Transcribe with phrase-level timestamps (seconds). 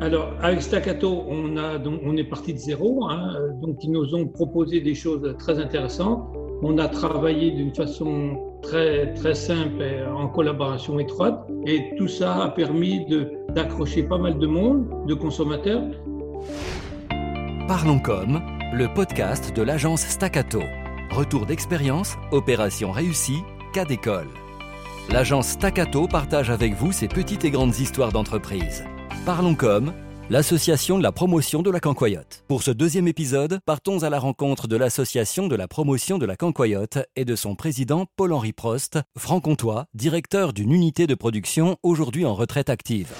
[0.00, 3.06] Alors, avec Staccato, on, a, on est parti de zéro.
[3.06, 6.24] Hein, donc, ils nous ont proposé des choses très intéressantes.
[6.62, 11.44] On a travaillé d'une façon très, très simple et en collaboration étroite.
[11.66, 13.06] Et tout ça a permis
[13.54, 15.82] d'accrocher pas mal de monde, de consommateurs.
[17.66, 18.40] Parlons comme,
[18.72, 20.60] le podcast de l'agence Staccato.
[21.10, 23.42] Retour d'expérience, opération réussie,
[23.72, 24.28] cas d'école.
[25.10, 28.84] L'agence Staccato partage avec vous ses petites et grandes histoires d'entreprise.
[29.24, 29.92] Parlons comme
[30.30, 32.44] l'association de la promotion de la cancoyote.
[32.48, 36.36] Pour ce deuxième épisode, partons à la rencontre de l'association de la promotion de la
[36.36, 42.34] cancoyote et de son président Paul-Henri Prost, franc-comtois, directeur d'une unité de production aujourd'hui en
[42.34, 43.12] retraite active.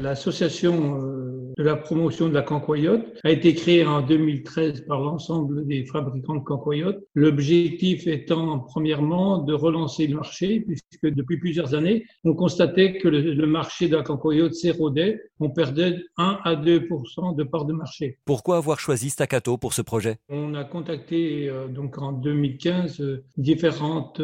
[0.00, 5.66] L'association euh, de la promotion de la cancoyote a été créée en 2013 par l'ensemble
[5.66, 7.04] des fabricants de cancoyotes.
[7.14, 13.46] L'objectif étant premièrement de relancer le marché puisque depuis plusieurs années, on constatait que le,
[13.46, 15.20] marché de la cancoyote s'érodait.
[15.40, 16.88] On perdait 1 à 2
[17.36, 18.18] de part de marché.
[18.24, 20.16] Pourquoi avoir choisi Staccato pour ce projet?
[20.30, 24.22] On a contacté euh, donc en 2015 euh, différentes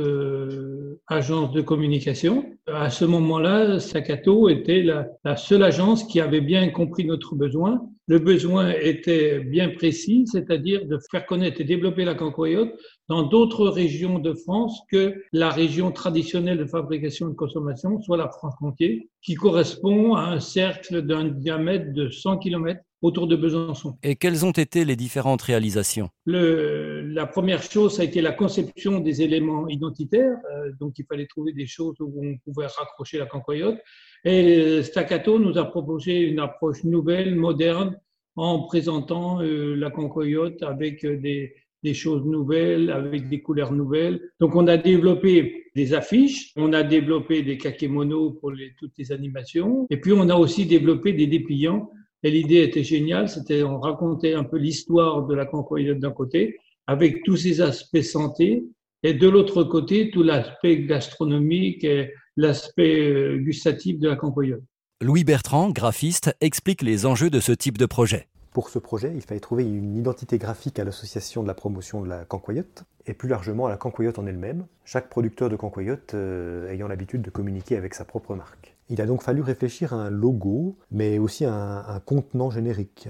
[1.09, 2.47] agences de communication.
[2.67, 7.81] À ce moment-là, Staccato était la, la seule l'agence qui avait bien compris notre besoin.
[8.07, 12.73] Le besoin était bien précis, c'est-à-dire de faire connaître et développer la cancoyote
[13.09, 18.17] dans d'autres régions de France que la région traditionnelle de fabrication et de consommation, soit
[18.17, 23.97] la France-Comté, qui correspond à un cercle d'un diamètre de 100 km autour de Besançon.
[24.03, 26.09] Et quelles ont été les différentes réalisations?
[26.25, 30.37] Le, La première chose, ça a été la conception des éléments identitaires.
[30.53, 33.79] Euh, donc, il fallait trouver des choses où on pouvait raccrocher la cancoyote.
[34.25, 37.99] Et Staccato nous a proposé une approche nouvelle, moderne,
[38.37, 44.21] en présentant euh, la concoyote avec euh, des, choses nouvelles, avec des couleurs nouvelles.
[44.41, 49.87] Donc on a développé des affiches, on a développé des kakémonos pour toutes les animations,
[49.89, 51.91] et puis on a aussi développé des dépliants.
[52.23, 56.59] Et l'idée était géniale, c'était on racontait un peu l'histoire de la concoyote d'un côté,
[56.89, 58.65] avec tous ses aspects santé,
[59.05, 64.63] et de l'autre côté, tout l'aspect gastronomique et l'aspect euh, gustatif de la cancoyote.
[65.01, 68.27] Louis Bertrand, graphiste, explique les enjeux de ce type de projet.
[68.53, 72.09] Pour ce projet, il fallait trouver une identité graphique à l'association de la promotion de
[72.09, 76.73] la cancoyote et plus largement à la cancoyote en elle-même, chaque producteur de cancoyote euh,
[76.73, 78.78] ayant l'habitude de communiquer avec sa propre marque.
[78.91, 83.09] Il a donc fallu réfléchir à un logo, mais aussi à un, contenant générique,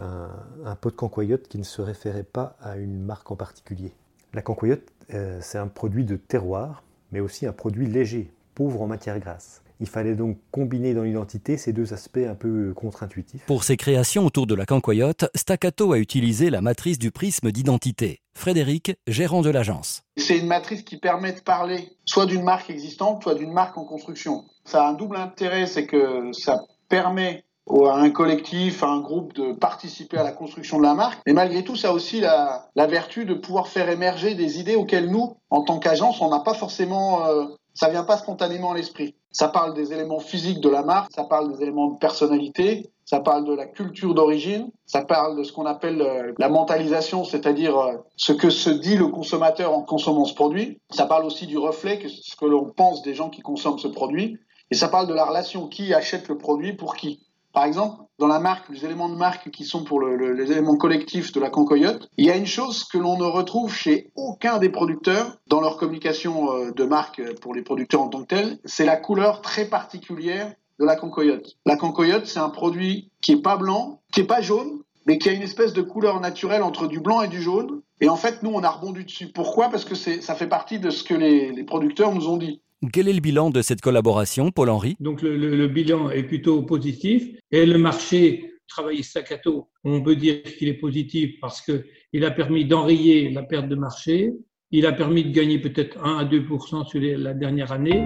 [0.65, 3.93] un, pot de cancoyote qui ne se référait pas à une marque en particulier.
[4.34, 4.83] La cancoyote,
[5.15, 9.62] euh, c'est un produit de terroir, mais aussi un produit léger, pauvre en matière grasse.
[9.81, 13.45] Il fallait donc combiner dans l'identité ces deux aspects un peu contre-intuitifs.
[13.47, 18.21] Pour ses créations autour de la cancoyote, Staccato a utilisé la matrice du prisme d'identité.
[18.38, 20.03] Frédéric, gérant de l'agence.
[20.16, 23.84] C'est une matrice qui permet de parler soit d'une marque existante, soit d'une marque en
[23.84, 24.44] construction.
[24.65, 29.34] Ça a un double intérêt, c'est que ça permet à un collectif, à un groupe
[29.34, 31.21] de participer à la construction de la marque.
[31.27, 35.10] Mais malgré tout, ça a aussi la, vertu de pouvoir faire émerger des idées auxquelles
[35.10, 37.44] nous, en tant qu'agence, on n'a pas forcément euh,
[37.78, 39.15] ça vient pas spontanément à l'esprit.
[39.31, 43.21] Ça parle des éléments physiques de la marque, ça parle des éléments de personnalité, ça
[43.21, 47.78] parle de la culture d'origine, ça parle de ce qu'on appelle euh, la mentalisation, c'est-à-dire
[47.78, 50.81] euh, ce que se dit le consommateur en consommant ce produit.
[50.91, 53.87] Ça parle aussi du reflet, que ce que l'on pense des gens qui consomment ce
[53.87, 54.39] produit.
[54.72, 57.28] Et ça parle de la relation qui achète le produit pour qui.
[57.53, 61.32] Par exemple, dans la marque, les éléments de marque qui sont pour les éléments collectifs
[61.32, 64.69] de la Concoyote, il y a une chose que l'on ne retrouve chez aucun des
[64.69, 68.84] producteurs dans leur communication euh, de marque pour les producteurs en tant que tels, c'est
[68.84, 71.56] la couleur très particulière de la Concoyote.
[71.64, 75.28] La Concoyote, c'est un produit qui est pas blanc, qui est pas jaune, mais qui
[75.28, 77.80] a une espèce de couleur naturelle entre du blanc et du jaune.
[78.00, 79.32] Et en fait, nous, on a rebondi dessus.
[79.32, 79.70] Pourquoi?
[79.70, 82.60] Parce que ça fait partie de ce que les producteurs nous ont dit.
[82.93, 87.66] Quel est le bilan de cette collaboration, Paul-Henri Donc le, bilan est plutôt positif et
[87.66, 93.31] le marché travail staccato, on peut dire qu'il est positif parce qu'il a permis d'enrayer
[93.31, 94.33] la perte de marché,
[94.71, 98.05] il a permis de gagner peut-être 1 à 2% sur la dernière année.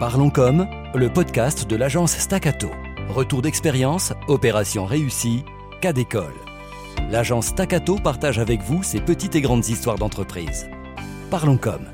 [0.00, 2.70] Parlons comme le podcast de l'agence Staccato.
[3.08, 5.42] Retour d'expérience, opération réussie,
[5.82, 6.32] cas d'école.
[7.10, 10.70] L'agence Staccato partage avec vous ses petites et grandes histoires d'entreprise.
[11.30, 11.93] Parlons comme